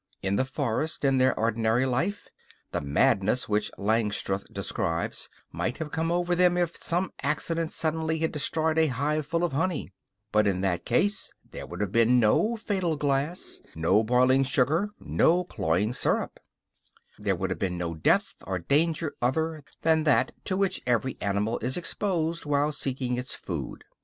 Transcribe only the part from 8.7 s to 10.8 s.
a hive full of honey; but in